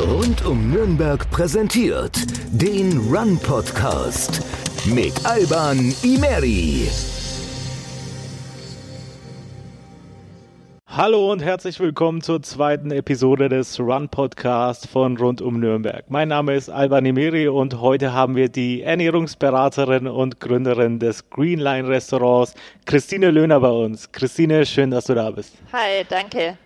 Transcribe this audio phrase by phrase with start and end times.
[0.00, 2.16] Rund um Nürnberg präsentiert
[2.52, 4.40] den Run Podcast
[4.86, 6.88] mit Alban Imeri.
[10.86, 16.04] Hallo und herzlich willkommen zur zweiten Episode des Run Podcast von Rund um Nürnberg.
[16.08, 21.86] Mein Name ist Alban Imeri und heute haben wir die Ernährungsberaterin und Gründerin des Greenline
[21.86, 22.54] Restaurants,
[22.86, 24.10] Christine Löhner bei uns.
[24.10, 25.56] Christine, schön, dass du da bist.
[25.74, 26.56] Hi, danke.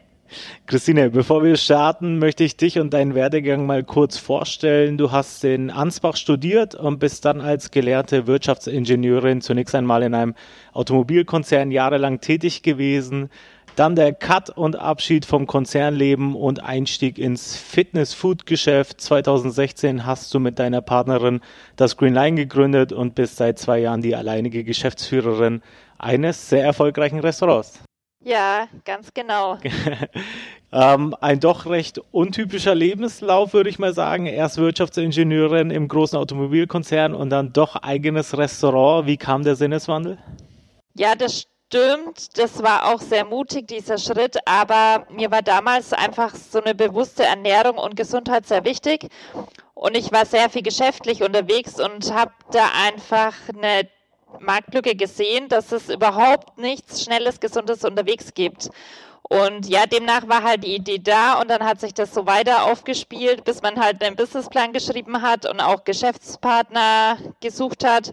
[0.66, 4.98] Christine, bevor wir starten, möchte ich dich und deinen Werdegang mal kurz vorstellen.
[4.98, 10.34] Du hast in Ansbach studiert und bist dann als gelehrte Wirtschaftsingenieurin zunächst einmal in einem
[10.72, 13.30] Automobilkonzern jahrelang tätig gewesen.
[13.76, 19.00] Dann der Cut und Abschied vom Konzernleben und Einstieg ins Fitness-Food-Geschäft.
[19.00, 21.40] 2016 hast du mit deiner Partnerin
[21.74, 25.60] das Green Line gegründet und bist seit zwei Jahren die alleinige Geschäftsführerin
[25.98, 27.82] eines sehr erfolgreichen Restaurants.
[28.24, 29.58] Ja, ganz genau.
[30.72, 34.24] ähm, ein doch recht untypischer Lebenslauf, würde ich mal sagen.
[34.24, 39.06] Erst Wirtschaftsingenieurin im großen Automobilkonzern und dann doch eigenes Restaurant.
[39.06, 40.16] Wie kam der Sinneswandel?
[40.94, 42.38] Ja, das stimmt.
[42.38, 44.38] Das war auch sehr mutig, dieser Schritt.
[44.46, 49.08] Aber mir war damals einfach so eine bewusste Ernährung und Gesundheit sehr wichtig.
[49.74, 53.86] Und ich war sehr viel geschäftlich unterwegs und habe da einfach eine
[54.40, 58.70] Marktlücke gesehen, dass es überhaupt nichts Schnelles, Gesundes unterwegs gibt.
[59.22, 62.64] Und ja, demnach war halt die Idee da und dann hat sich das so weiter
[62.64, 68.12] aufgespielt, bis man halt einen Businessplan geschrieben hat und auch Geschäftspartner gesucht hat.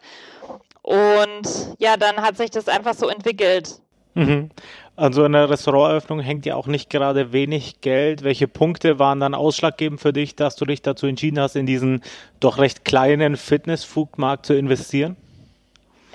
[0.82, 3.82] Und ja, dann hat sich das einfach so entwickelt.
[4.14, 4.50] Mhm.
[4.96, 8.24] An so einer Restauranteröffnung hängt ja auch nicht gerade wenig Geld.
[8.24, 12.04] Welche Punkte waren dann ausschlaggebend für dich, dass du dich dazu entschieden hast, in diesen
[12.40, 15.18] doch recht kleinen Fitness-Food-Markt zu investieren?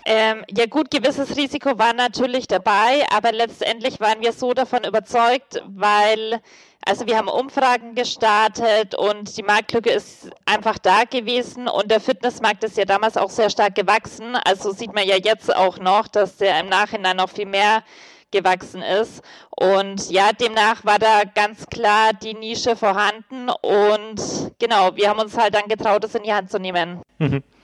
[0.08, 5.60] Ähm, ja gut, gewisses Risiko war natürlich dabei, aber letztendlich waren wir so davon überzeugt,
[5.66, 6.40] weil,
[6.86, 12.62] also wir haben Umfragen gestartet und die Marktlücke ist einfach da gewesen und der Fitnessmarkt
[12.62, 14.36] ist ja damals auch sehr stark gewachsen.
[14.44, 17.82] Also sieht man ja jetzt auch noch, dass der im Nachhinein noch viel mehr
[18.30, 19.24] gewachsen ist.
[19.50, 25.36] Und ja, demnach war da ganz klar die Nische vorhanden und genau, wir haben uns
[25.36, 27.02] halt dann getraut, es in die Hand zu nehmen.
[27.18, 27.42] Mhm.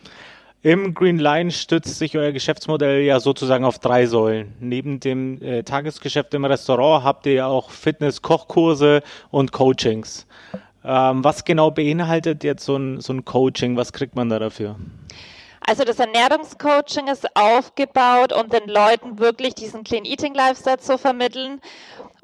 [0.65, 4.55] Im Green Line stützt sich euer Geschäftsmodell ja sozusagen auf drei Säulen.
[4.61, 9.03] Neben dem äh, Tagesgeschäft im Restaurant habt ihr ja auch Fitness-Kochkurse
[9.33, 10.25] und Coachings.
[10.85, 13.77] Ähm, was genau beinhaltet jetzt so ein, so ein Coaching?
[13.77, 14.77] Was kriegt man da dafür?
[15.67, 21.61] Also das Ernährungscoaching ist aufgebaut, um den Leuten wirklich diesen Clean Eating Lifestyle zu vermitteln.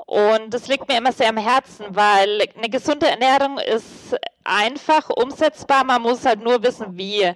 [0.06, 5.82] Und das liegt mir immer sehr am Herzen, weil eine gesunde Ernährung ist einfach umsetzbar.
[5.82, 7.32] Man muss halt nur wissen, wie.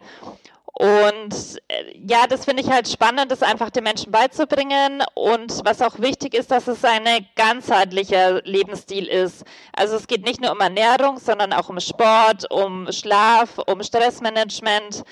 [0.75, 5.03] Und äh, ja, das finde ich halt spannend, das einfach den Menschen beizubringen.
[5.15, 7.05] Und was auch wichtig ist, dass es ein
[7.37, 9.45] ganzheitlicher Lebensstil ist.
[9.75, 15.05] Also es geht nicht nur um Ernährung, sondern auch um Sport, um Schlaf, um Stressmanagement,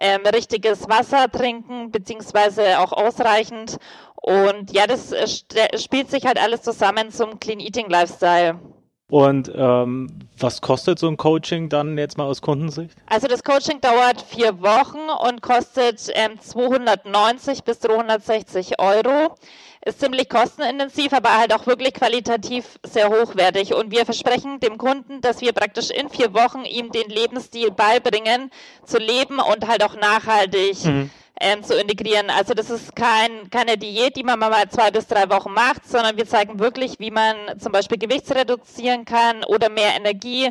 [0.00, 3.78] ähm, richtiges Wasser trinken, beziehungsweise auch ausreichend.
[4.14, 8.60] Und ja, das äh, spielt sich halt alles zusammen zum Clean Eating Lifestyle.
[9.10, 12.94] Und ähm, was kostet so ein Coaching dann jetzt mal aus Kundensicht?
[13.06, 19.34] Also das Coaching dauert vier Wochen und kostet ähm, 290 bis 360 Euro.
[19.86, 23.74] Ist ziemlich kostenintensiv, aber halt auch wirklich qualitativ sehr hochwertig.
[23.74, 28.50] Und wir versprechen dem Kunden, dass wir praktisch in vier Wochen ihm den Lebensstil beibringen,
[28.84, 30.84] zu leben und halt auch nachhaltig.
[30.84, 31.10] Mhm
[31.40, 32.30] ähm, zu integrieren.
[32.30, 36.16] Also das ist kein, keine Diät, die man mal zwei bis drei Wochen macht, sondern
[36.16, 40.50] wir zeigen wirklich, wie man zum Beispiel Gewicht reduzieren kann oder mehr Energie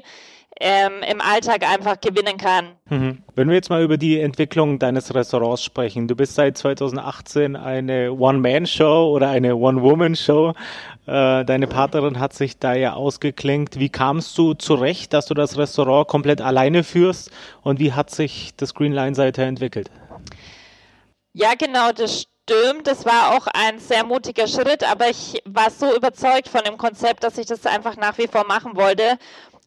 [0.60, 2.70] ähm, im Alltag einfach gewinnen kann.
[2.90, 3.20] Mhm.
[3.36, 8.14] Wenn wir jetzt mal über die Entwicklung deines Restaurants sprechen, du bist seit 2018 eine
[8.14, 10.54] One-Man-Show oder eine One-Woman-Show.
[11.06, 13.80] Äh, deine Partnerin hat sich da ja ausgeklingt.
[13.80, 17.32] Wie kamst du zurecht, dass du das Restaurant komplett alleine führst
[17.62, 19.92] und wie hat sich das Green Line seither entwickelt?
[21.40, 22.88] Ja, genau, das stimmt.
[22.88, 27.24] Das war auch ein sehr mutiger Schritt, aber ich war so überzeugt von dem Konzept,
[27.24, 29.20] dass ich das einfach nach wie vor machen wollte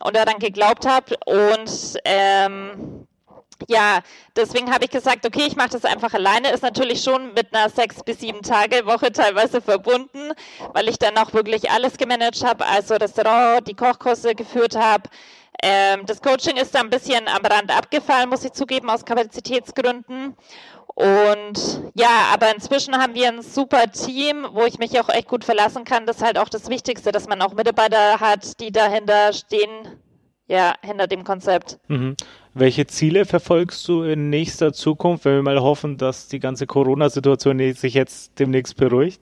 [0.03, 1.17] und daran geglaubt habe.
[1.27, 3.07] Und ähm,
[3.69, 4.01] ja,
[4.35, 6.51] deswegen habe ich gesagt, okay, ich mache das einfach alleine.
[6.51, 10.33] Ist natürlich schon mit einer sechs bis sieben Tage Woche teilweise verbunden,
[10.73, 15.09] weil ich dann auch wirklich alles gemanagt habe, also Restaurant, die Kochkurse geführt habe.
[15.63, 20.35] Ähm, das Coaching ist da ein bisschen am Rand abgefallen, muss ich zugeben, aus Kapazitätsgründen.
[20.95, 25.45] Und ja, aber inzwischen haben wir ein super Team, wo ich mich auch echt gut
[25.45, 26.07] verlassen kann.
[26.07, 29.71] Das ist halt auch das Wichtigste, dass man auch Mitarbeiter hat, die dahinter stehen,
[30.47, 31.79] ja, hinter dem Konzept.
[31.89, 32.17] Mhm.
[32.53, 37.73] Welche Ziele verfolgst du in nächster Zukunft, wenn wir mal hoffen, dass die ganze Corona-Situation
[37.75, 39.21] sich jetzt demnächst beruhigt?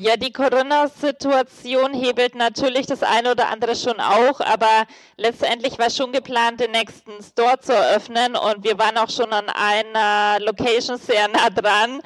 [0.00, 4.86] Ja, die Corona-Situation hebelt natürlich das eine oder andere schon auch, aber
[5.16, 9.48] letztendlich war schon geplant, den nächsten Store zu eröffnen und wir waren auch schon an
[9.48, 12.00] einer Location sehr nah dran,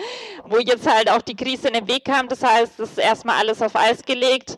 [0.46, 2.28] wo jetzt halt auch die Krise in den Weg kam.
[2.28, 4.56] Das heißt, es ist erstmal alles auf Eis gelegt.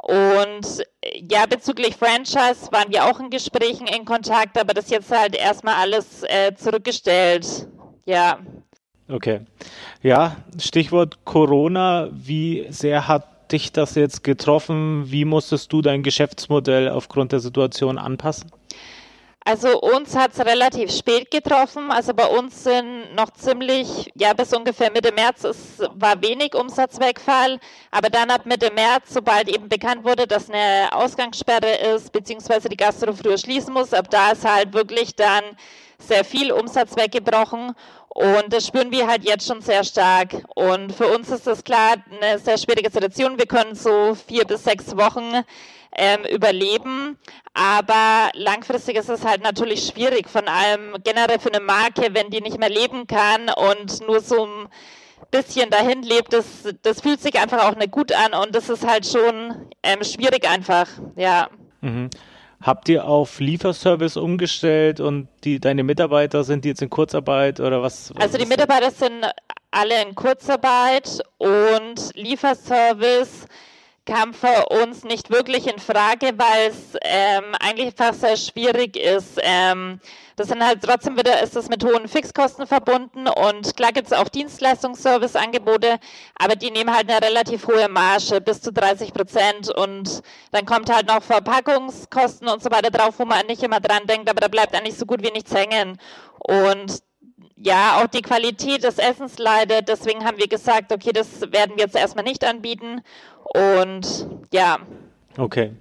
[0.00, 0.84] Und
[1.28, 5.74] ja, bezüglich Franchise waren wir auch in Gesprächen in Kontakt, aber das jetzt halt erstmal
[5.74, 7.66] alles äh, zurückgestellt.
[8.04, 8.38] Ja.
[9.08, 9.40] Okay.
[10.02, 12.08] Ja, Stichwort Corona.
[12.12, 15.04] Wie sehr hat dich das jetzt getroffen?
[15.10, 18.50] Wie musstest du dein Geschäftsmodell aufgrund der Situation anpassen?
[19.48, 21.92] Also uns hat es relativ spät getroffen.
[21.92, 27.60] Also bei uns sind noch ziemlich, ja bis ungefähr Mitte März, es war wenig Umsatzwegfall.
[27.92, 32.76] Aber dann ab Mitte März, sobald eben bekannt wurde, dass eine Ausgangssperre ist, beziehungsweise die
[32.76, 35.44] Gastro früher schließen muss, ab da ist halt wirklich dann
[35.98, 37.72] sehr viel Umsatz weggebrochen.
[38.16, 40.42] Und das spüren wir halt jetzt schon sehr stark.
[40.54, 43.36] Und für uns ist das klar eine sehr schwierige Situation.
[43.36, 45.44] Wir können so vier bis sechs Wochen
[45.94, 47.18] ähm, überleben.
[47.52, 52.40] Aber langfristig ist es halt natürlich schwierig, von allem generell für eine Marke, wenn die
[52.40, 54.68] nicht mehr leben kann und nur so ein
[55.30, 56.46] bisschen dahin lebt, das,
[56.80, 60.48] das fühlt sich einfach auch nicht gut an und das ist halt schon ähm, schwierig
[60.48, 61.50] einfach, ja.
[61.82, 62.08] Mhm.
[62.66, 68.12] Habt ihr auf Lieferservice umgestellt und die, deine Mitarbeiter sind jetzt in Kurzarbeit oder was?
[68.12, 69.24] was also die Mitarbeiter sind
[69.70, 73.46] alle in Kurzarbeit und Lieferservice
[74.06, 79.38] kam für uns nicht wirklich in Frage, weil es ähm, eigentlich fast sehr schwierig ist.
[79.42, 80.00] Ähm,
[80.36, 84.12] das sind halt trotzdem wieder, ist das mit hohen Fixkosten verbunden und klar gibt es
[84.12, 85.98] auch Dienstleistungsserviceangebote,
[86.38, 90.94] aber die nehmen halt eine relativ hohe Marge, bis zu 30 Prozent und dann kommt
[90.94, 94.48] halt noch Verpackungskosten und so weiter drauf, wo man nicht immer dran denkt, aber da
[94.48, 95.98] bleibt eigentlich so gut wie nichts hängen.
[96.38, 97.02] Und
[97.56, 99.88] ja, auch die Qualität des Essens leidet.
[99.88, 103.00] Deswegen haben wir gesagt, okay, das werden wir jetzt erstmal nicht anbieten.
[103.44, 104.78] Und ja.
[105.36, 105.72] Okay.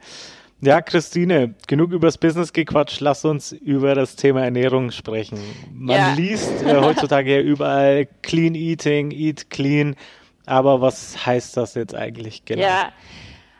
[0.62, 3.02] Ja, Christine, genug übers Business gequatscht.
[3.02, 5.38] Lass uns über das Thema Ernährung sprechen.
[5.72, 6.14] Man ja.
[6.14, 9.96] liest äh, heutzutage ja überall Clean Eating, Eat Clean.
[10.46, 12.62] Aber was heißt das jetzt eigentlich genau?
[12.62, 12.94] Ja,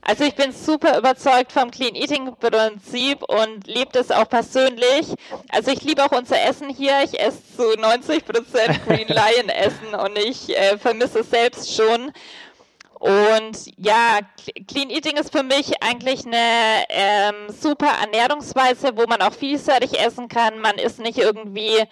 [0.08, 5.08] also ich bin super überzeugt vom Clean Eating Prinzip und liebe das auch persönlich.
[5.50, 6.94] Also ich liebe auch unser Essen hier.
[7.04, 12.12] Ich esse zu 90 Prozent Green Lion Essen und ich äh, vermisse es selbst schon.
[13.00, 14.20] Und ja,
[14.68, 20.28] Clean Eating ist für mich eigentlich eine ähm, super Ernährungsweise, wo man auch vielseitig essen
[20.28, 20.60] kann.
[20.60, 21.84] Man ist nicht irgendwie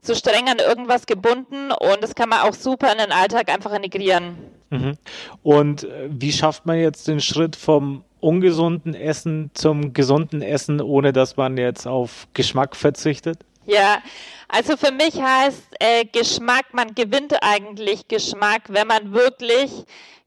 [0.00, 3.72] zu streng an irgendwas gebunden und das kann man auch super in den Alltag einfach
[3.72, 4.57] integrieren.
[4.70, 4.96] Mhm.
[5.42, 11.12] Und äh, wie schafft man jetzt den Schritt vom ungesunden Essen zum gesunden Essen, ohne
[11.12, 13.38] dass man jetzt auf Geschmack verzichtet?
[13.66, 13.98] Ja,
[14.48, 19.70] also für mich heißt äh, Geschmack, man gewinnt eigentlich Geschmack, wenn man wirklich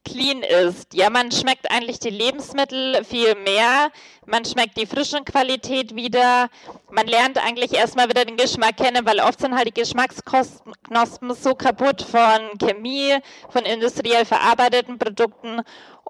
[0.03, 0.93] clean ist.
[0.93, 3.91] Ja, man schmeckt eigentlich die Lebensmittel viel mehr.
[4.25, 6.49] Man schmeckt die frischen Qualität wieder.
[6.89, 11.53] Man lernt eigentlich erstmal wieder den Geschmack kennen, weil oft sind halt die Geschmacksknospen so
[11.55, 13.17] kaputt von Chemie,
[13.49, 15.61] von industriell verarbeiteten Produkten.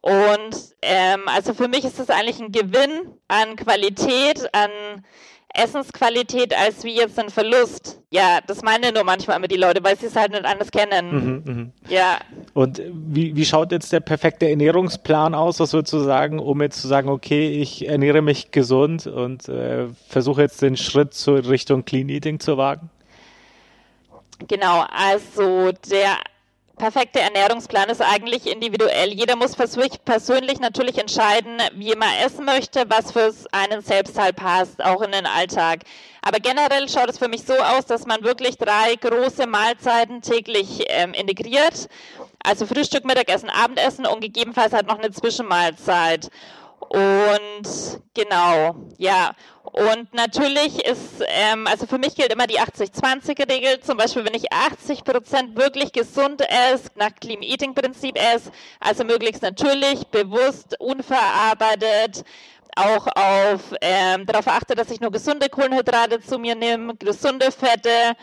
[0.02, 5.06] Und ähm, also für mich ist das eigentlich ein Gewinn an Qualität, an
[5.54, 8.00] Essensqualität als wie jetzt ein Verlust.
[8.10, 11.44] Ja, das meinen nur manchmal immer die Leute, weil sie es halt nicht anders kennen.
[11.46, 11.68] Mhm, mh.
[11.90, 12.20] Ja.
[12.54, 15.60] Und wie, wie schaut jetzt der perfekte Ernährungsplan aus?
[15.60, 19.88] Was würdest du sagen, um jetzt zu sagen, okay, ich ernähre mich gesund und äh,
[20.10, 22.90] versuche jetzt den Schritt zur Richtung Clean Eating zu wagen?
[24.48, 26.18] Genau, also der
[26.82, 29.14] perfekte Ernährungsplan ist eigentlich individuell.
[29.14, 34.20] Jeder muss für sich persönlich natürlich entscheiden, wie man essen möchte, was für einen selbst
[34.20, 35.84] halt passt, auch in den Alltag.
[36.24, 40.86] Aber generell schaut es für mich so aus, dass man wirklich drei große Mahlzeiten täglich
[40.88, 41.88] ähm, integriert.
[42.44, 46.32] Also Frühstück, Mittagessen, Abendessen und gegebenenfalls halt noch eine Zwischenmahlzeit.
[46.90, 49.32] Und genau, ja.
[49.64, 53.80] Und natürlich ist, ähm, also für mich gilt immer die 80-20-Regel.
[53.82, 59.06] Zum Beispiel, wenn ich 80 Prozent wirklich gesund esse, nach Clean Eating Prinzip esse, also
[59.06, 62.26] möglichst natürlich, bewusst, unverarbeitet,
[62.76, 68.16] auch auf ähm, darauf achte, dass ich nur gesunde Kohlenhydrate zu mir nehme, gesunde Fette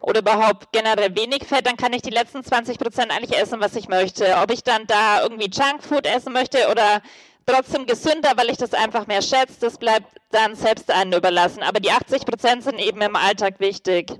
[0.00, 3.76] oder überhaupt generell wenig Fett, dann kann ich die letzten 20 Prozent eigentlich essen, was
[3.76, 4.36] ich möchte.
[4.42, 7.02] Ob ich dann da irgendwie Junkfood essen möchte oder
[7.48, 9.60] trotzdem gesünder, weil ich das einfach mehr schätze.
[9.60, 11.62] Das bleibt dann selbst einen überlassen.
[11.62, 14.12] Aber die 80 Prozent sind eben im Alltag wichtig.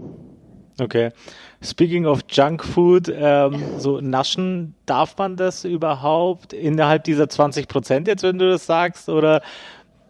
[0.80, 1.10] Okay.
[1.60, 8.06] Speaking of Junk Food, ähm, so naschen, darf man das überhaupt innerhalb dieser 20 Prozent
[8.06, 9.08] jetzt, wenn du das sagst?
[9.08, 9.42] Oder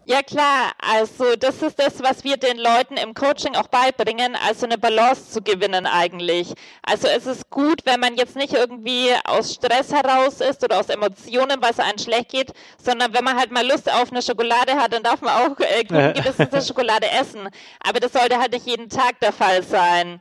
[0.09, 4.65] Ja klar, also das ist das, was wir den Leuten im Coaching auch beibringen, also
[4.65, 6.51] eine Balance zu gewinnen eigentlich.
[6.81, 10.89] Also es ist gut, wenn man jetzt nicht irgendwie aus Stress heraus ist oder aus
[10.89, 14.73] Emotionen, weil es einem schlecht geht, sondern wenn man halt mal Lust auf eine Schokolade
[14.77, 17.47] hat, dann darf man auch äh, guten Gewissens Schokolade essen.
[17.87, 20.19] Aber das sollte halt nicht jeden Tag der Fall sein.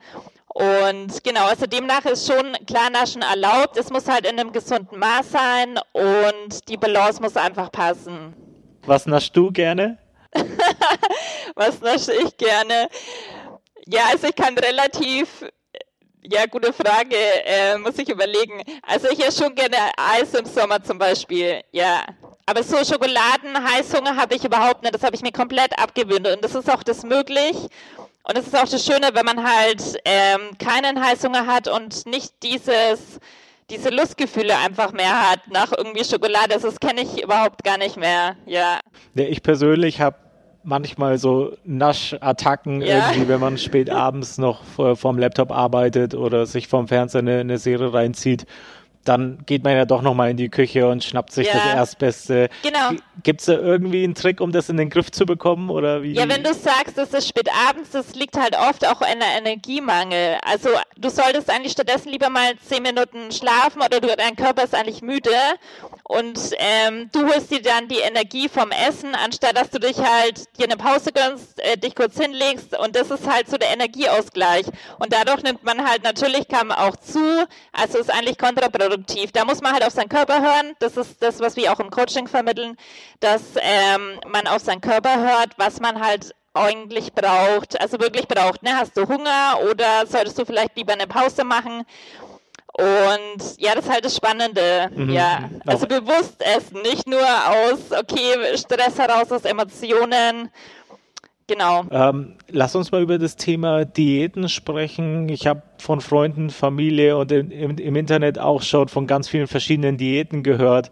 [0.48, 3.78] Und genau, also demnach ist schon Klarnaschen erlaubt.
[3.78, 8.47] Es muss halt in einem gesunden Maß sein und die Balance muss einfach passen.
[8.88, 9.98] Was naschst du gerne?
[11.54, 12.88] Was nasche ich gerne?
[13.86, 15.44] Ja, also ich kann relativ,
[16.22, 18.62] ja, gute Frage, äh, muss ich überlegen.
[18.82, 22.02] Also ich esse schon gerne Eis im Sommer zum Beispiel, ja.
[22.46, 24.94] Aber so Schokoladen, Heißhunger habe ich überhaupt nicht.
[24.94, 26.26] Das habe ich mir komplett abgewöhnt.
[26.26, 27.56] Und das ist auch das möglich.
[28.22, 32.42] Und das ist auch das Schöne, wenn man halt ähm, keinen Heißhunger hat und nicht
[32.42, 33.20] dieses
[33.70, 36.58] diese Lustgefühle einfach mehr hat nach irgendwie Schokolade.
[36.60, 38.36] Das kenne ich überhaupt gar nicht mehr.
[38.46, 38.80] Ja.
[39.14, 40.16] ja ich persönlich habe
[40.64, 43.10] manchmal so Naschattacken ja.
[43.10, 47.58] irgendwie, wenn man spät abends noch vorm Laptop arbeitet oder sich vom Fernseher eine, eine
[47.58, 48.46] Serie reinzieht
[49.04, 51.54] dann geht man ja doch nochmal in die Küche und schnappt sich ja.
[51.54, 52.50] das Erstbeste.
[52.62, 52.90] Genau.
[53.22, 55.70] Gibt es da irgendwie einen Trick, um das in den Griff zu bekommen?
[55.70, 56.12] Oder wie?
[56.12, 59.38] Ja, wenn du sagst, das ist spät abends, das liegt halt oft auch an der
[59.38, 60.36] Energiemangel.
[60.42, 64.74] Also du solltest eigentlich stattdessen lieber mal zehn Minuten schlafen oder du, dein Körper ist
[64.74, 65.30] eigentlich müde
[66.04, 70.44] und ähm, du holst dir dann die Energie vom Essen, anstatt dass du dich halt
[70.58, 74.66] dir eine Pause gönnst, äh, dich kurz hinlegst und das ist halt so der Energieausgleich.
[74.98, 79.32] Und dadurch nimmt man halt natürlich, kam auch zu, also ist eigentlich kontraproduktiv produktiv.
[79.32, 80.74] Da muss man halt auf seinen Körper hören.
[80.80, 82.76] Das ist das, was wir auch im Coaching vermitteln,
[83.20, 88.62] dass ähm, man auf seinen Körper hört, was man halt eigentlich braucht, also wirklich braucht.
[88.62, 88.70] Ne?
[88.76, 91.84] Hast du Hunger oder solltest du vielleicht lieber eine Pause machen?
[92.72, 94.88] Und ja, das ist halt das Spannende.
[94.94, 95.10] Mhm.
[95.10, 100.50] Ja, also bewusst essen, nicht nur aus, okay, Stress heraus, aus Emotionen.
[101.48, 101.84] Genau.
[101.90, 105.30] Ähm, lass uns mal über das Thema Diäten sprechen.
[105.30, 109.96] Ich habe von Freunden, Familie und im, im, Internet auch schon von ganz vielen verschiedenen
[109.96, 110.90] Diäten gehört.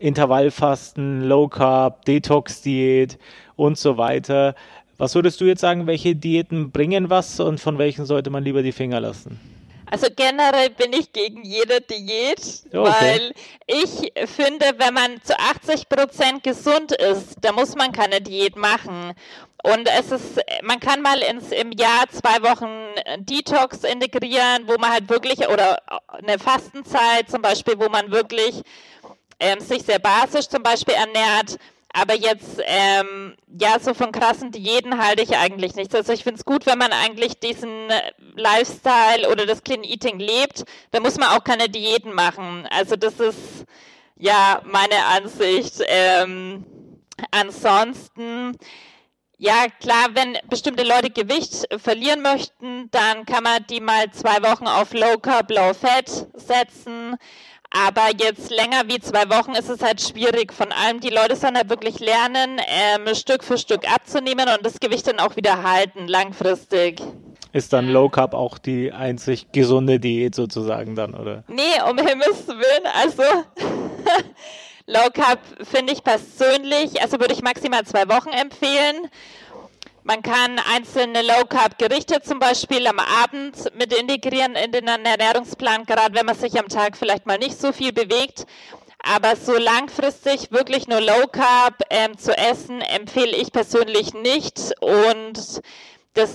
[0.00, 3.18] Intervallfasten, Low Carb, Detox-Diät
[3.54, 4.54] und so weiter.
[4.96, 8.62] Was würdest du jetzt sagen, welche Diäten bringen was und von welchen sollte man lieber
[8.62, 9.38] die Finger lassen?
[9.90, 12.92] Also generell bin ich gegen jede Diät, okay.
[13.00, 13.32] weil
[13.66, 19.14] ich finde, wenn man zu 80 Prozent gesund ist, dann muss man keine Diät machen.
[19.62, 22.68] Und es ist, man kann mal ins, im Jahr zwei Wochen
[23.18, 25.78] Detox integrieren, wo man halt wirklich, oder
[26.08, 28.62] eine Fastenzeit zum Beispiel, wo man wirklich
[29.40, 31.58] ähm, sich sehr basisch zum Beispiel ernährt
[31.92, 35.94] aber jetzt, ähm, ja, so von krassen Diäten halte ich eigentlich nichts.
[35.94, 37.88] Also ich finde es gut, wenn man eigentlich diesen
[38.36, 42.66] Lifestyle oder das Clean Eating lebt, dann muss man auch keine Diäten machen.
[42.70, 43.64] Also das ist
[44.16, 45.82] ja meine Ansicht.
[45.86, 46.66] Ähm,
[47.30, 48.56] ansonsten,
[49.38, 54.66] ja, klar, wenn bestimmte Leute Gewicht verlieren möchten, dann kann man die mal zwei Wochen
[54.66, 57.16] auf Low Carb, Low Fat setzen.
[57.70, 60.52] Aber jetzt länger wie zwei Wochen ist es halt schwierig.
[60.52, 64.80] Von allem, die Leute sollen halt wirklich lernen, ähm, Stück für Stück abzunehmen und das
[64.80, 67.02] Gewicht dann auch wieder halten, langfristig.
[67.52, 71.44] Ist dann Low Carb auch die einzig gesunde Diät sozusagen dann, oder?
[71.48, 73.22] Nee, um Himmels Willen, also
[74.86, 79.10] Low Carb finde ich persönlich, also würde ich maximal zwei Wochen empfehlen.
[80.08, 86.24] Man kann einzelne Low-Carb-Gerichte zum Beispiel am Abend mit integrieren in den Ernährungsplan, gerade wenn
[86.24, 88.46] man sich am Tag vielleicht mal nicht so viel bewegt.
[89.00, 94.72] Aber so langfristig wirklich nur Low Carb ähm, zu essen, empfehle ich persönlich nicht.
[94.80, 95.60] Und
[96.14, 96.30] das,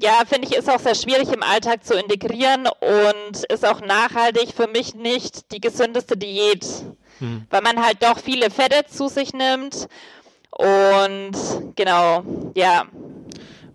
[0.00, 4.48] ja, finde ich, ist auch sehr schwierig im Alltag zu integrieren und ist auch nachhaltig
[4.52, 6.66] für mich nicht die gesündeste Diät,
[7.20, 7.46] hm.
[7.50, 9.86] weil man halt doch viele Fette zu sich nimmt
[10.58, 11.32] und
[11.76, 12.22] genau,
[12.54, 12.84] ja.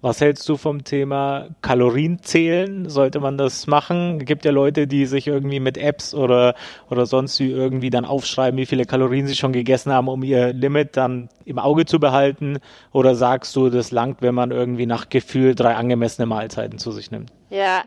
[0.04, 2.90] Was hältst du vom Thema Kalorienzählen?
[2.90, 4.18] Sollte man das machen?
[4.20, 6.56] Es gibt ja Leute, die sich irgendwie mit Apps oder,
[6.90, 10.54] oder sonst wie irgendwie dann aufschreiben, wie viele Kalorien sie schon gegessen haben, um ihr
[10.54, 12.58] Limit dann im Auge zu behalten.
[12.92, 17.12] Oder sagst du, das langt, wenn man irgendwie nach Gefühl drei angemessene Mahlzeiten zu sich
[17.12, 17.32] nimmt?
[17.52, 17.84] Ja,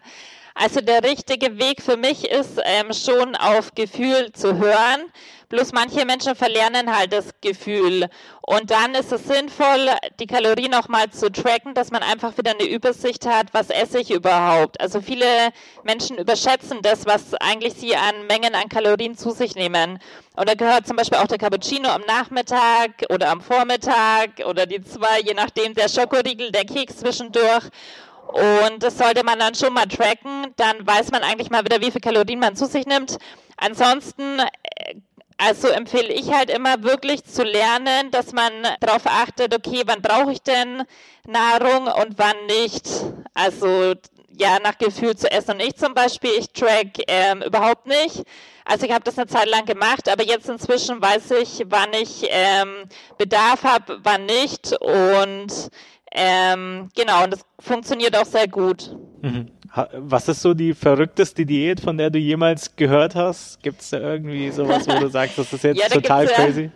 [0.55, 5.13] also der richtige Weg für mich ist ähm, schon auf Gefühl zu hören.
[5.49, 8.09] Bloß manche Menschen verlernen halt das Gefühl.
[8.41, 12.53] Und dann ist es sinnvoll, die Kalorien auch mal zu tracken, dass man einfach wieder
[12.53, 14.81] eine Übersicht hat, was esse ich überhaupt.
[14.81, 15.27] Also viele
[15.83, 19.99] Menschen überschätzen das, was eigentlich sie an Mengen an Kalorien zu sich nehmen.
[20.37, 24.83] Und da gehört zum Beispiel auch der Cappuccino am Nachmittag oder am Vormittag oder die
[24.83, 27.65] zwei, je nachdem, der Schokoriegel, der Keks zwischendurch.
[28.35, 30.53] Und das sollte man dann schon mal tracken.
[30.57, 33.19] Dann weiß man eigentlich mal wieder, wie viel Kalorien man zu sich nimmt.
[33.57, 34.95] Ansonsten äh,
[35.37, 40.33] also empfehle ich halt immer wirklich zu lernen, dass man darauf achtet, okay, wann brauche
[40.33, 40.83] ich denn
[41.27, 42.89] Nahrung und wann nicht.
[43.35, 43.95] Also
[44.37, 45.53] ja, nach Gefühl zu essen.
[45.53, 48.25] Und ich zum Beispiel, ich track ähm, überhaupt nicht.
[48.65, 52.27] Also ich habe das eine Zeit lang gemacht, aber jetzt inzwischen weiß ich, wann ich
[52.31, 52.89] ähm,
[53.19, 54.73] Bedarf habe, wann nicht.
[54.81, 55.71] Und
[56.15, 58.97] ähm, genau, und das funktioniert auch sehr gut.
[59.21, 59.51] Mhm.
[59.95, 63.61] Was ist so die verrückteste Diät, von der du jemals gehört hast?
[63.61, 66.71] Gibt es da irgendwie sowas, wo du sagst, das ist jetzt ja, total crazy?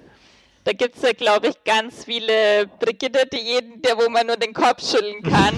[0.64, 5.22] Da gibt es ja, glaube ich, ganz viele Brigitte-Diäten, wo man nur den Kopf schütteln
[5.22, 5.54] kann.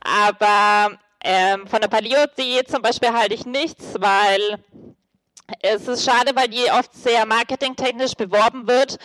[0.00, 4.58] Aber ähm, von der Paleo-Diät zum Beispiel halte ich nichts, weil
[5.60, 8.98] es ist schade, weil die oft sehr marketingtechnisch beworben wird.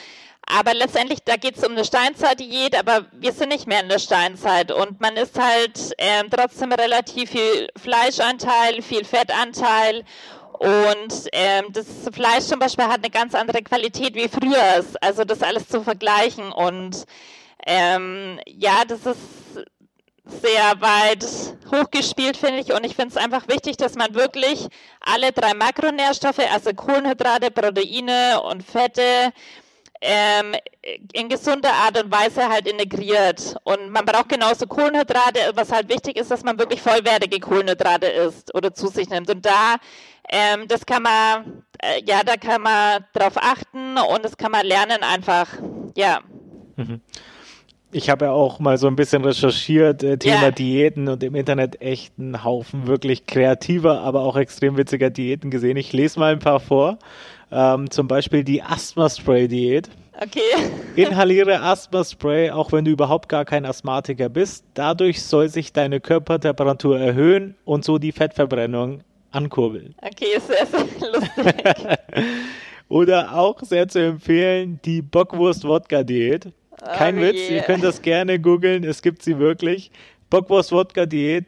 [0.52, 4.00] Aber letztendlich, da geht es um eine Steinzeit-Diät, aber wir sind nicht mehr in der
[4.00, 10.04] Steinzeit und man isst halt ähm, trotzdem relativ viel Fleischanteil, viel Fettanteil
[10.60, 14.84] und ähm, das Fleisch zum Beispiel hat eine ganz andere Qualität wie früher.
[15.02, 17.06] Also das alles zu vergleichen und
[17.66, 19.66] ähm, ja, das ist
[20.26, 21.26] sehr weit
[21.72, 22.74] hochgespielt, finde ich.
[22.74, 24.68] Und ich finde es einfach wichtig, dass man wirklich
[25.00, 29.32] alle drei Makronährstoffe, also Kohlenhydrate, Proteine und Fette,
[30.02, 30.56] ähm,
[31.14, 33.56] in gesunder Art und Weise halt integriert.
[33.64, 38.54] Und man braucht genauso Kohlenhydrate, was halt wichtig ist, dass man wirklich vollwertige Kohlenhydrate isst
[38.56, 39.30] oder zu sich nimmt.
[39.30, 39.76] Und da,
[40.30, 44.66] ähm, das kann man, äh, ja, da kann man drauf achten und das kann man
[44.66, 45.48] lernen einfach,
[45.96, 46.20] ja.
[46.76, 47.02] Mhm
[47.92, 50.52] ich habe ja auch mal so ein bisschen recherchiert, äh, Thema yeah.
[50.52, 55.78] Diäten und im Internet echt einen Haufen wirklich kreativer, aber auch extrem witziger Diäten gesehen.
[55.78, 57.00] Ich lese mal ein paar vor.
[57.52, 59.90] Ähm, zum Beispiel die Asthma-Spray-Diät.
[60.22, 60.70] Okay.
[60.96, 64.66] Inhaliere Asthma-Spray, auch wenn du überhaupt gar kein Asthmatiker bist.
[64.74, 69.02] Dadurch soll sich deine Körpertemperatur erhöhen und so die Fettverbrennung
[69.32, 69.96] ankurbeln.
[70.02, 71.98] Okay, sehr, sehr lustig.
[72.90, 76.52] Oder auch sehr zu empfehlen, die Bockwurst-Wodka-Diät.
[76.98, 77.58] Kein oh, Witz, yeah.
[77.58, 79.92] ihr könnt das gerne googeln, es gibt sie wirklich.
[80.30, 81.46] Bockwurst-Wodka-Diät,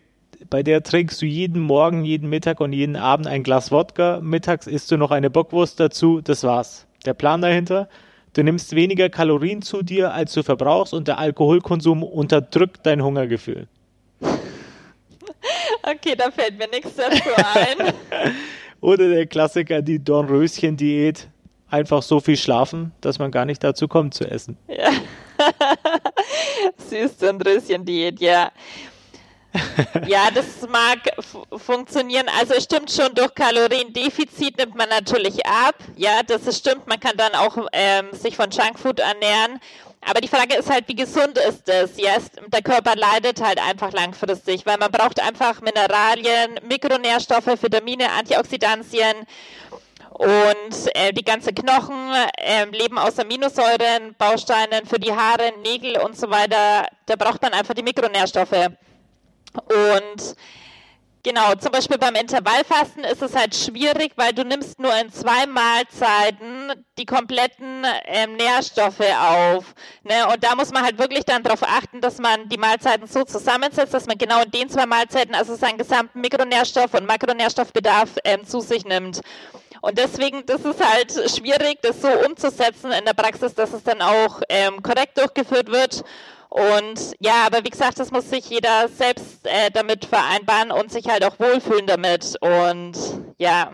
[0.50, 4.20] bei der trinkst du jeden Morgen, jeden Mittag und jeden Abend ein Glas Wodka.
[4.22, 6.88] Mittags isst du noch eine Bockwurst dazu, das war's.
[7.06, 7.88] Der Plan dahinter?
[8.34, 13.68] Du nimmst weniger Kalorien zu dir, als du verbrauchst und der Alkoholkonsum unterdrückt dein Hungergefühl.
[15.84, 17.92] Okay, da fällt mir nichts dazu ein.
[18.82, 21.28] Oder der Klassiker, die Dornröschen-Diät
[21.72, 24.58] einfach so viel schlafen, dass man gar nicht dazu kommt zu essen.
[24.68, 24.92] Ja.
[26.90, 28.52] Süß und Röschen-Diät, ja.
[30.08, 31.00] Ja, das mag
[31.58, 32.28] funktionieren.
[32.40, 35.76] Also es stimmt schon, durch Kaloriendefizit nimmt man natürlich ab.
[35.96, 36.88] Ja, das ist, stimmt.
[36.88, 39.60] Man kann dann auch ähm, sich von Junkfood ernähren.
[40.08, 41.98] Aber die Frage ist halt, wie gesund ist es?
[41.98, 42.14] Ja,
[42.48, 49.28] der Körper leidet halt einfach langfristig, weil man braucht einfach Mineralien, Mikronährstoffe, Vitamine, Antioxidantien
[50.10, 56.18] und äh, die ganzen Knochen äh, leben aus Aminosäuren, Bausteinen für die Haare, Nägel und
[56.18, 56.88] so weiter.
[57.06, 58.72] Da braucht man einfach die Mikronährstoffe.
[59.54, 60.36] Und
[61.24, 65.46] genau, zum Beispiel beim Intervallfasten ist es halt schwierig, weil du nimmst nur in zwei
[65.46, 69.76] Mahlzeiten die kompletten äh, Nährstoffe auf.
[70.04, 70.28] Ne?
[70.32, 73.94] Und da muss man halt wirklich dann darauf achten, dass man die Mahlzeiten so zusammensetzt,
[73.94, 78.62] dass man genau in den zwei Mahlzeiten also seinen gesamten Mikronährstoff- und Makronährstoffbedarf ähm, zu
[78.62, 79.22] sich nimmt.
[79.82, 84.02] Und deswegen, das ist halt schwierig, das so umzusetzen in der Praxis, dass es dann
[84.02, 86.04] auch ähm, korrekt durchgeführt wird.
[86.54, 91.08] Und ja, aber wie gesagt, das muss sich jeder selbst äh, damit vereinbaren und sich
[91.08, 92.36] halt auch wohlfühlen damit.
[92.42, 92.98] Und
[93.38, 93.72] ja,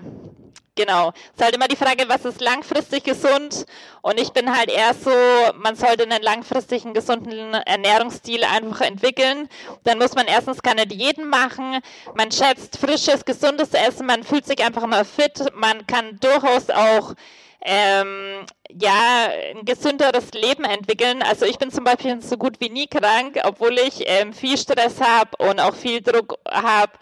[0.77, 1.09] Genau.
[1.09, 3.65] Es ist halt immer die Frage, was ist langfristig gesund?
[4.03, 5.09] Und ich bin halt eher so,
[5.55, 9.49] man sollte einen langfristigen gesunden Ernährungsstil einfach entwickeln.
[9.85, 11.79] Dann muss man erstens keine Diäten machen.
[12.13, 14.05] Man schätzt frisches, gesundes Essen.
[14.05, 15.43] Man fühlt sich einfach immer fit.
[15.55, 17.15] Man kann durchaus auch
[17.63, 21.21] ähm, ja, ein gesünderes Leben entwickeln.
[21.21, 25.01] Also ich bin zum Beispiel so gut wie nie krank, obwohl ich ähm, viel Stress
[25.01, 26.93] habe und auch viel Druck habe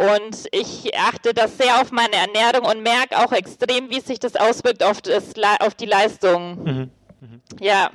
[0.00, 4.34] und ich achte das sehr auf meine Ernährung und merke auch extrem, wie sich das
[4.36, 6.64] auswirkt auf, das, auf die Leistung.
[6.64, 6.90] Mhm.
[7.20, 7.40] Mhm.
[7.60, 7.90] Ja.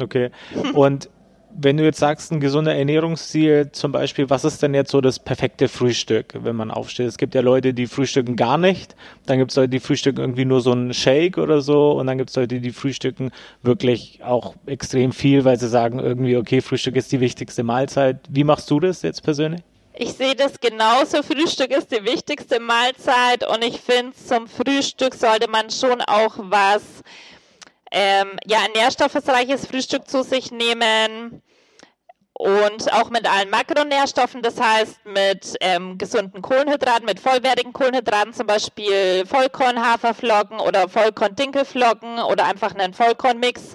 [0.00, 0.30] Okay.
[0.74, 1.10] Und
[1.60, 5.18] wenn du jetzt sagst, ein gesunder Ernährungsstil zum Beispiel, was ist denn jetzt so das
[5.18, 7.08] perfekte Frühstück, wenn man aufsteht?
[7.08, 8.94] Es gibt ja Leute, die frühstücken gar nicht.
[9.26, 11.92] Dann gibt es Leute, die frühstücken irgendwie nur so einen Shake oder so.
[11.92, 16.36] Und dann gibt es Leute, die frühstücken wirklich auch extrem viel, weil sie sagen irgendwie,
[16.36, 18.20] okay, Frühstück ist die wichtigste Mahlzeit.
[18.28, 19.62] Wie machst du das jetzt persönlich?
[19.94, 21.24] Ich sehe das genauso.
[21.24, 26.82] Frühstück ist die wichtigste Mahlzeit und ich finde, zum Frühstück sollte man schon auch was,
[27.90, 31.42] ähm, ja, ein nährstoffreiches Frühstück zu sich nehmen.
[32.38, 38.46] Und auch mit allen Makronährstoffen, das heißt mit ähm, gesunden Kohlenhydraten, mit vollwertigen Kohlenhydraten, zum
[38.46, 43.74] Beispiel Vollkorn-Haferflocken oder Vollkorn-Dinkelflocken oder einfach einen Vollkornmix.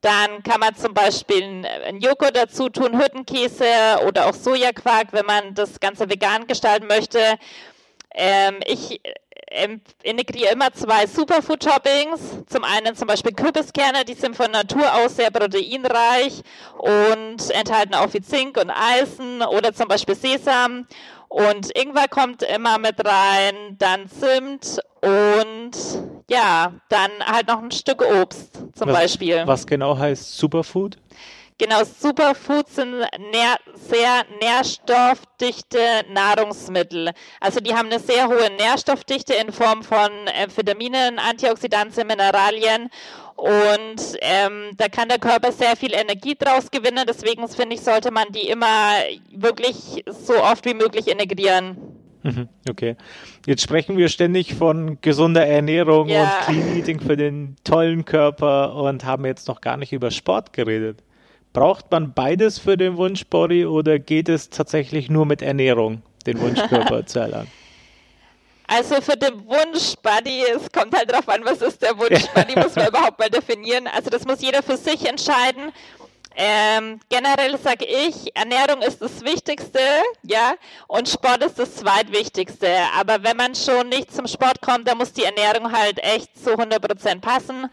[0.00, 3.66] Dann kann man zum Beispiel einen Joghurt dazu tun, Hüttenkäse
[4.06, 7.18] oder auch Sojaquark, wenn man das Ganze vegan gestalten möchte.
[8.14, 9.02] Ähm, ich
[10.02, 12.44] integriere immer zwei Superfood-Toppings.
[12.46, 16.42] Zum einen zum Beispiel Kürbiskerne, die sind von Natur aus sehr proteinreich
[16.78, 20.86] und enthalten auch viel Zink und Eisen oder zum Beispiel Sesam.
[21.28, 25.70] Und Ingwer kommt immer mit rein, dann Zimt und
[26.30, 29.42] ja, dann halt noch ein Stück Obst zum was, Beispiel.
[29.46, 30.96] Was genau heißt Superfood?
[31.58, 32.92] Genau, Superfoods sind
[33.32, 35.78] nähr, sehr nährstoffdichte
[36.12, 37.10] Nahrungsmittel.
[37.40, 42.90] Also die haben eine sehr hohe Nährstoffdichte in Form von äh, Vitaminen, Antioxidantien, Mineralien
[43.34, 47.04] und ähm, da kann der Körper sehr viel Energie draus gewinnen.
[47.08, 48.94] Deswegen finde ich, sollte man die immer
[49.32, 51.76] wirklich so oft wie möglich integrieren.
[52.22, 52.96] Mhm, okay.
[53.46, 56.22] Jetzt sprechen wir ständig von gesunder Ernährung ja.
[56.22, 60.52] und Clean Eating für den tollen Körper und haben jetzt noch gar nicht über Sport
[60.52, 61.02] geredet.
[61.52, 67.06] Braucht man beides für den Wunschbody oder geht es tatsächlich nur mit Ernährung, den Wunschkörper
[67.06, 67.50] zu erlangen?
[68.70, 72.88] Also für den Wunschbody, es kommt halt darauf an, was ist der Wunschbody, muss man
[72.88, 73.86] überhaupt mal definieren.
[73.86, 75.72] Also das muss jeder für sich entscheiden.
[76.40, 79.80] Ähm, generell sage ich, Ernährung ist das Wichtigste,
[80.22, 80.54] ja,
[80.86, 82.68] und Sport ist das Zweitwichtigste.
[82.96, 86.50] Aber wenn man schon nicht zum Sport kommt, dann muss die Ernährung halt echt zu
[86.52, 87.68] 100 Prozent passen.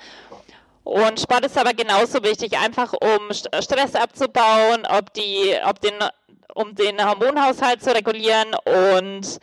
[0.85, 5.95] Und Sport ist aber genauso wichtig, einfach um Stress abzubauen, ob die, ob den,
[6.53, 8.53] um den Hormonhaushalt zu regulieren
[8.93, 9.39] und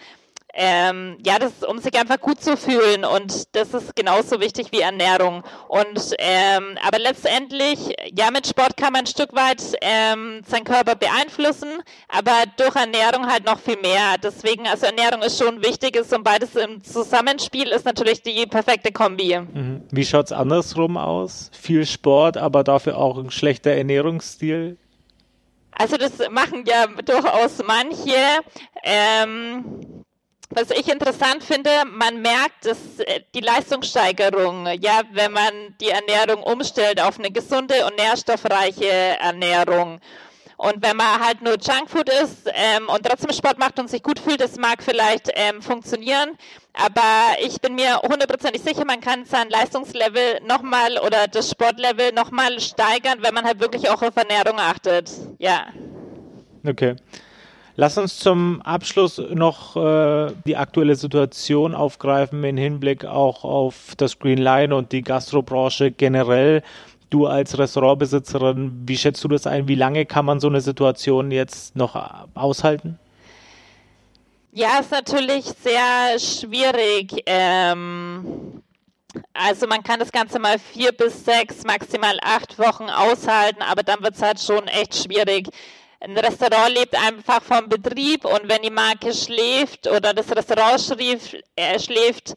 [0.55, 4.81] ähm, ja, das, um sich einfach gut zu fühlen und das ist genauso wichtig wie
[4.81, 5.43] Ernährung.
[5.69, 7.79] Und ähm, aber letztendlich,
[8.17, 11.71] ja, mit Sport kann man ein Stück weit ähm, seinen Körper beeinflussen,
[12.09, 14.17] aber durch Ernährung halt noch viel mehr.
[14.23, 18.93] Deswegen, also Ernährung ist schon wichtig, ist und beides im Zusammenspiel ist natürlich die perfekte
[18.93, 19.39] Kombi.
[19.39, 19.83] Mhm.
[19.91, 21.51] Wie schaut's andersrum aus?
[21.59, 24.77] Viel Sport, aber dafür auch ein schlechter Ernährungsstil?
[25.73, 28.15] Also das machen ja durchaus manche.
[28.85, 30.02] Ähm,
[30.55, 36.43] was ich interessant finde, man merkt, dass äh, die Leistungssteigerung, ja, wenn man die Ernährung
[36.43, 40.01] umstellt auf eine gesunde und nährstoffreiche Ernährung.
[40.57, 44.21] Und wenn man halt nur Junkfood isst ähm, und trotzdem Sport macht und sich gut
[44.21, 46.39] fühlt, das mag vielleicht ähm, funktionieren.
[46.73, 52.61] Aber ich bin mir hundertprozentig sicher, man kann sein Leistungslevel nochmal oder das Sportlevel nochmal
[52.61, 55.11] steigern, wenn man halt wirklich auch auf Ernährung achtet.
[55.39, 55.67] Ja.
[56.65, 56.95] Okay.
[57.83, 64.21] Lass uns zum Abschluss noch äh, die aktuelle Situation aufgreifen im Hinblick auch auf das
[64.21, 66.63] Green Line und die Gastrobranche generell.
[67.11, 69.67] Du als Restaurantbesitzerin, wie schätzt du das ein?
[69.67, 72.01] Wie lange kann man so eine Situation jetzt noch
[72.35, 73.01] aushalten?
[74.53, 77.21] Ja, ist natürlich sehr schwierig.
[77.27, 78.63] Ähm,
[79.35, 84.05] also man kann das Ganze mal vier bis sechs, maximal acht Wochen aushalten, aber dann
[84.05, 85.49] wird es halt schon echt schwierig
[86.03, 91.37] ein Restaurant lebt einfach vom Betrieb und wenn die Marke schläft oder das Restaurant schlief,
[91.55, 92.35] äh, schläft,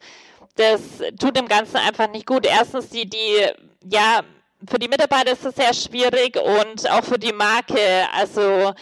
[0.54, 0.80] das
[1.18, 2.46] tut dem Ganzen einfach nicht gut.
[2.46, 3.46] Erstens, die, die,
[3.90, 4.22] ja,
[4.68, 8.06] für die Mitarbeiter ist es sehr schwierig und auch für die Marke.
[8.14, 8.72] Also,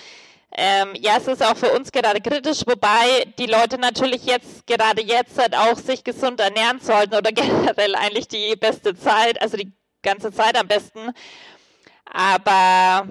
[0.53, 5.03] ähm, ja, es ist auch für uns gerade kritisch, wobei die Leute natürlich jetzt, gerade
[5.03, 9.73] jetzt halt auch sich gesund ernähren sollten oder generell eigentlich die beste Zeit, also die
[10.03, 11.11] ganze Zeit am besten.
[12.05, 13.09] Aber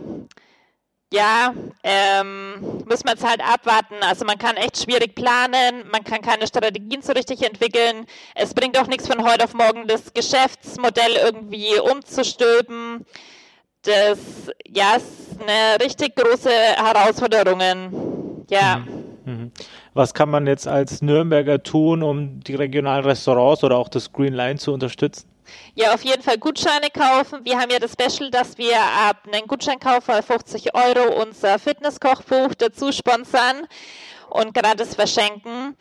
[1.13, 2.55] ja, ähm,
[2.89, 3.95] muss man es halt abwarten.
[4.01, 8.07] Also man kann echt schwierig planen, man kann keine Strategien so richtig entwickeln.
[8.33, 13.05] Es bringt auch nichts von heute auf morgen, das Geschäftsmodell irgendwie umzustülpen.
[13.83, 14.17] Das
[14.67, 18.45] ja, ist eine richtig große Herausforderung.
[18.49, 18.77] Ja.
[18.77, 19.31] Mhm.
[19.31, 19.51] mhm.
[19.93, 24.33] Was kann man jetzt als Nürnberger tun, um die regionalen Restaurants oder auch das Green
[24.33, 25.32] Line zu unterstützen?
[25.75, 27.41] Ja, auf jeden Fall Gutscheine kaufen.
[27.43, 32.53] Wir haben ja das Special, dass wir ab einem Gutscheinkauf von 50 Euro unser Fitnesskochbuch
[32.55, 33.67] dazu sponsern
[34.29, 35.77] und gratis verschenken.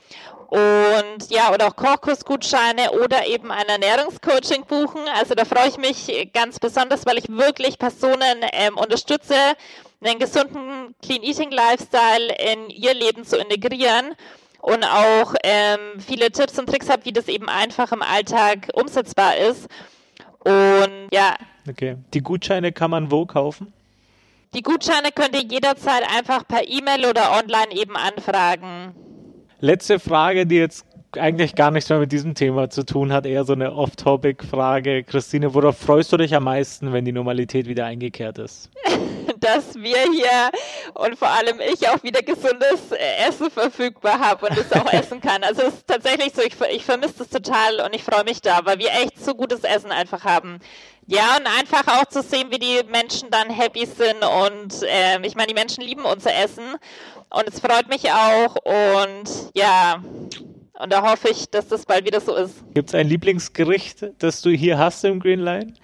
[0.48, 5.00] Und ja, oder auch Kochkursgutscheine oder eben ein Ernährungscoaching buchen.
[5.14, 9.34] Also da freue ich mich ganz besonders, weil ich wirklich Personen ähm, unterstütze,
[10.04, 14.14] einen gesunden Clean Eating Lifestyle in ihr Leben zu integrieren
[14.62, 19.36] und auch ähm, viele Tipps und Tricks habe, wie das eben einfach im Alltag umsetzbar
[19.36, 19.68] ist.
[20.38, 21.34] Und ja.
[21.68, 21.96] Okay.
[22.14, 23.72] Die Gutscheine kann man wo kaufen?
[24.54, 28.94] Die Gutscheine könnt ihr jederzeit einfach per E-Mail oder online eben anfragen.
[29.60, 30.86] Letzte Frage, die jetzt
[31.18, 35.02] eigentlich gar nichts mehr mit diesem Thema zu tun hat, eher so eine Off-Topic-Frage.
[35.04, 38.70] Christine, worauf freust du dich am meisten, wenn die Normalität wieder eingekehrt ist?
[39.42, 40.50] dass wir hier
[40.94, 45.20] und vor allem ich auch wieder gesundes äh, Essen verfügbar habe und es auch essen
[45.20, 45.42] kann.
[45.42, 48.60] Also es ist tatsächlich so, ich, ich vermisse das total und ich freue mich da,
[48.64, 50.60] weil wir echt so gutes Essen einfach haben.
[51.06, 55.34] Ja, und einfach auch zu sehen, wie die Menschen dann happy sind und äh, ich
[55.34, 56.76] meine, die Menschen lieben unser Essen
[57.30, 60.02] und es freut mich auch und ja,
[60.78, 62.54] und da hoffe ich, dass das bald wieder so ist.
[62.74, 65.74] Gibt es ein Lieblingsgericht, das du hier hast im Green Line?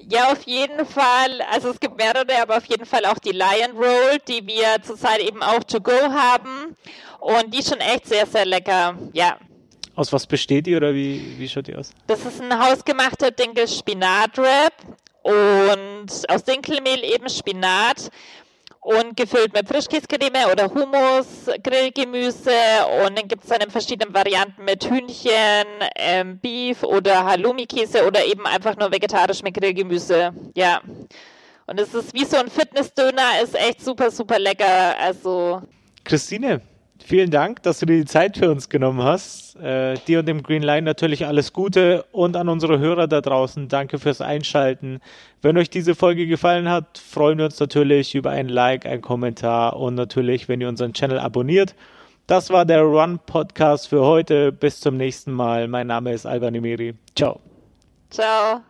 [0.00, 1.40] Ja, auf jeden Fall.
[1.50, 5.20] Also es gibt mehrere, aber auf jeden Fall auch die Lion Roll, die wir zurzeit
[5.20, 6.76] eben auch to go haben.
[7.20, 8.96] Und die ist schon echt sehr, sehr lecker.
[9.12, 9.38] Ja.
[9.96, 11.90] Aus was besteht die oder wie, wie schaut die aus?
[12.06, 14.72] Das ist ein hausgemachter Dinkel-Spinat-Wrap
[15.22, 18.10] und aus Dinkelmehl eben Spinat
[18.88, 21.26] und gefüllt mit Frischkäsecreme oder Hummus,
[21.62, 22.50] Grillgemüse
[23.04, 28.24] und dann gibt es dann in verschiedenen Varianten mit Hühnchen, ähm, Beef oder Halloumi-Käse oder
[28.24, 30.32] eben einfach nur vegetarisch mit Grillgemüse.
[30.56, 30.80] Ja.
[31.66, 34.96] Und es ist wie so ein Fitnessdöner, ist echt super, super lecker.
[34.98, 35.60] Also.
[36.04, 36.62] Christine,
[37.04, 39.56] vielen Dank, dass du dir die Zeit für uns genommen hast.
[39.56, 43.68] Äh, dir und dem Green Line natürlich alles Gute und an unsere Hörer da draußen,
[43.68, 45.00] danke fürs Einschalten.
[45.42, 49.76] Wenn euch diese Folge gefallen hat, freuen wir uns natürlich über ein Like, ein Kommentar
[49.76, 51.74] und natürlich, wenn ihr unseren Channel abonniert.
[52.26, 54.52] Das war der Run Podcast für heute.
[54.52, 55.66] Bis zum nächsten Mal.
[55.66, 56.94] Mein Name ist Alban Imiri.
[57.16, 57.40] Ciao.
[58.10, 58.60] Ciao.